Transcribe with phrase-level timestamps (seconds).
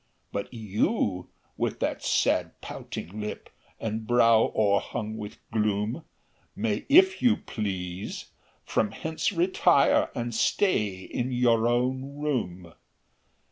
[0.31, 6.05] "But you, with that sad pouting lip, And brow o'erhung with gloom,
[6.55, 8.31] May, if you please,
[8.65, 12.73] from hence retire, And stay in your own room.